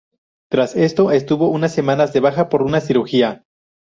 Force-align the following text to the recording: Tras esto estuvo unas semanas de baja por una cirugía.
Tras 0.49 0.75
esto 0.75 1.11
estuvo 1.11 1.49
unas 1.51 1.75
semanas 1.75 2.11
de 2.11 2.21
baja 2.21 2.49
por 2.49 2.63
una 2.63 2.81
cirugía. 2.81 3.45